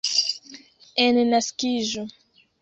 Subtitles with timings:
[1.05, 2.09] Ensakiĝu